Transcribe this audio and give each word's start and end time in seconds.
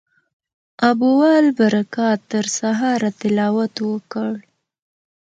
ابوالبرکات 0.89 2.19
تر 2.31 2.45
سهاره 2.57 3.09
تلاوت 3.19 3.75
وکړ. 3.89 4.31